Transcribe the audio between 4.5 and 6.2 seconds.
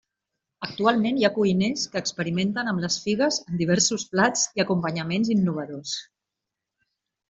i acompanyaments innovadors.